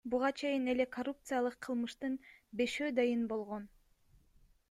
[0.11, 2.17] Буга чейин эле коррупциялык кылмыштын
[2.61, 3.71] бешөө дайын болгон.